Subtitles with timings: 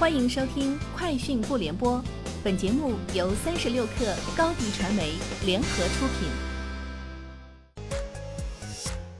[0.00, 1.98] 欢迎收听《快讯不联播》，
[2.42, 5.12] 本节目由三十六克高低传媒
[5.44, 6.30] 联合出品。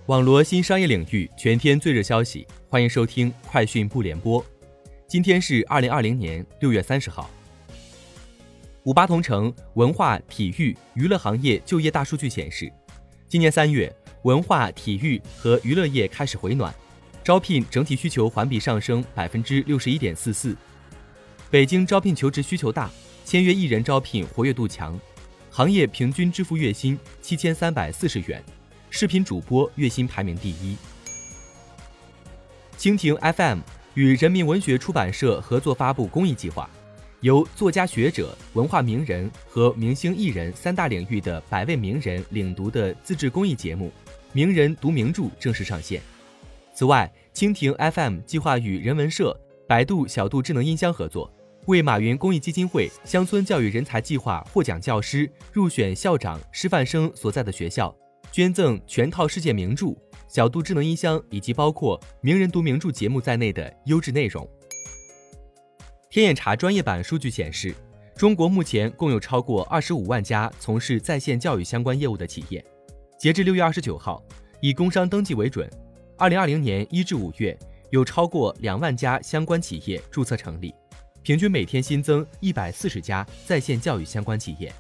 [0.07, 4.43] 网罗新商业领域全天最热消息，欢迎收听《快讯不联播》。
[5.07, 7.29] 今天是二零二零年六月三十号。
[8.85, 12.73] 五八同城文化体育娱乐行业就业大数据显示，
[13.29, 16.75] 今年三月，文化体育和娱乐业开始回暖，
[17.23, 20.57] 招聘整体需求环比上升百分之六十一点四四。
[21.51, 22.91] 北京招聘求职需求大，
[23.25, 24.99] 签约艺人招聘活跃度强，
[25.51, 28.43] 行业平均支付月薪七千三百四十元，
[28.89, 30.77] 视频主播月薪排名第一。
[32.79, 33.59] 蜻蜓 FM
[33.95, 36.71] 与人民文学出版社合作发布公益计划，
[37.21, 43.93] 由作家、学者、文化名人和明星艺人三大领域的百位名人领读的自制公益节目
[44.33, 46.01] 《名人读名著》正式上线。
[46.73, 51.31] 此外，蜻蜓 FM 计划与人文社、百度小度智能音箱合作。
[51.67, 57.95] 为马云公益基金会乡村教育人才计划获奖教师入选校长、师范生所在的学校，
[58.33, 59.89] 捐赠全套世界名著、
[60.27, 64.49] 小度智能音箱以及包括名人读名著节目在内的优质内容。
[66.09, 67.75] 天眼查专业版数据显示，
[68.17, 72.65] 中国目前共有超过二十五万家从事在线教育相关业务的企业。
[73.19, 74.21] 截至六月二十九号，
[74.61, 75.71] 以工商登记为准，
[76.21, 80.75] 二零二零年一至五月有超过两万家相关企业注册成立。
[81.23, 84.71] 平均每天新增一百四十家在线教育相关企业。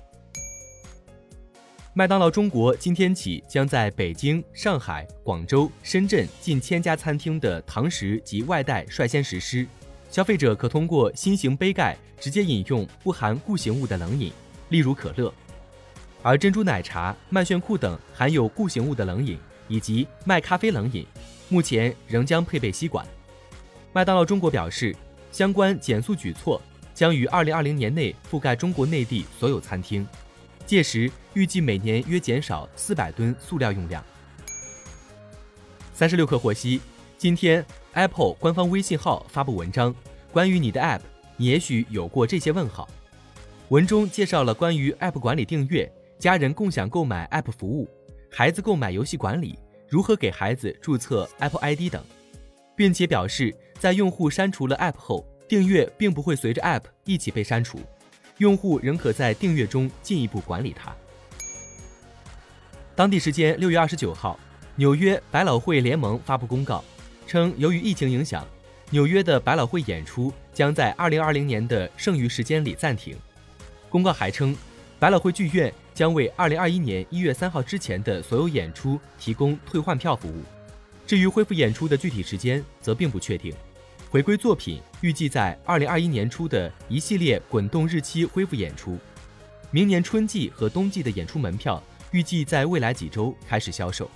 [1.94, 9.66] 麦当劳中国今天起将在北京、上海、广州、深圳近千家餐厅的堂食及外带率先实施，
[10.10, 14.30] 消费者可通过新型杯盖直接饮用不含固形物的冷饮，
[14.68, 15.32] 例如可乐；
[16.22, 21.06] 而珍珠奶茶、麦旋酷等含有固形物的冷饮以及麦咖啡冷饮，
[21.50, 23.06] 目前仍将配备吸管。
[23.92, 24.96] 麦当劳中国表示。
[25.32, 26.60] 相关减速举措
[26.92, 30.04] 将于二零二零年内覆盖中国内地所有餐厅，
[30.66, 34.04] 届时预计每年约减少四百吨塑料用量。
[35.94, 36.80] 三十六氪获悉，
[37.16, 39.94] 今天 Apple 官方微信号发布文章，
[40.32, 41.02] 关于你的 App，
[41.36, 42.88] 你也许有过这些问号。
[43.68, 47.88] 文中介绍了关于 App 管理订阅、家人共享购买 App 服务、
[48.32, 49.56] 孩子购买游戏管理、
[49.90, 52.02] 如何给孩子注册 Apple ID 等。
[52.76, 57.78] 并且表示，在用户删除了 App 后，订阅并不会随着 App 一起被删除，
[58.38, 60.90] 用户仍可在订阅中进一步管理它。
[62.94, 64.40] 当地时间六月二十九号，
[64.76, 66.82] 纽约百老汇联盟发布公告，
[67.26, 68.46] 称由于疫情影响，
[68.88, 73.14] 纽约的百老汇演出将在二零二零年的剩余时间里暂停。
[73.90, 74.56] 公告还称，
[75.00, 80.42] 百老汇剧院将为二零二一年一月三号之前的所有演出提供退换票服务。
[81.06, 83.50] 至于恢复演出的具体时间，则并不确定。
[84.10, 88.98] 回归作品预计在二零二一年初的一系列滚动日期恢复演出。
[89.70, 94.10] 明年春季和冬季的演出门票预计在未来几周开始销售。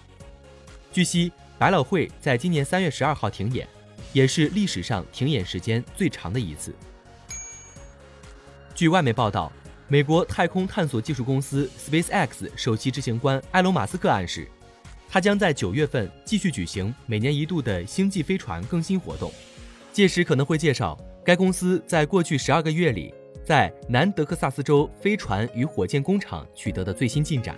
[0.93, 3.67] 据悉，百老汇在今年三月十二号停演，
[4.13, 6.75] 也是历史上停演时间最长的一次。
[8.75, 9.51] 据外媒报道，
[9.87, 14.49] 美国太空探索技术公司 SpaceX 首席执行官埃隆·马斯克暗示。
[15.11, 19.31] 他将在九月份继续举行每年一度的星际飞船更新活动，
[19.93, 23.13] 届时可能会介绍该公司在过去十二个月里
[23.45, 27.57] 在南德克萨斯州飞船与火箭工厂取得的最新进展。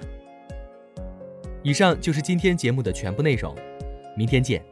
[1.63, 3.57] 以上就是今天节目的全部内容，
[4.17, 4.63] 明天见。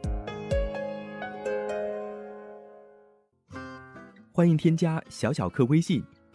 [4.31, 6.03] 欢迎添加小小客微信